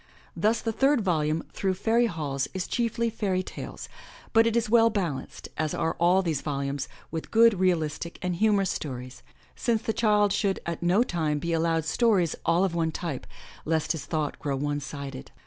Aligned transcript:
Thus 0.35 0.61
the 0.61 0.71
third 0.71 1.01
volume. 1.01 1.43
Through 1.53 1.75
Fairy 1.75 2.07
Halls, 2.07 2.47
is 2.55 2.65
chiefly 2.65 3.11
fairy 3.11 3.43
tales, 3.43 3.87
but 4.33 4.47
it 4.47 4.55
is 4.57 4.67
well 4.67 4.89
balanced, 4.89 5.49
as 5.59 5.75
are 5.75 5.95
all 5.99 6.23
these 6.23 6.41
volumes, 6.41 6.87
with 7.11 7.29
good, 7.29 7.59
realistic 7.59 8.17
and 8.19 8.37
humorous 8.37 8.71
stories, 8.71 9.21
since 9.55 9.83
the 9.83 9.93
child 9.93 10.33
should 10.33 10.59
at 10.65 10.81
no 10.81 11.03
time 11.03 11.37
be 11.37 11.53
allowed 11.53 11.85
stories 11.85 12.35
all 12.47 12.63
of 12.63 12.73
one 12.73 12.91
type, 12.91 13.27
lest 13.63 13.91
his 13.91 14.05
thought 14.07 14.39
grow 14.39 14.55
one 14.55 14.79
sided. 14.79 15.29